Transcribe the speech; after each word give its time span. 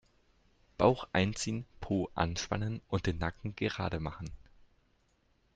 Bauch 0.79 1.07
einziehen, 1.13 1.63
Po 1.79 2.09
anspannen 2.15 2.81
und 2.87 3.05
den 3.05 3.19
Nacken 3.19 3.55
gerade 3.55 3.99
machen. 3.99 4.31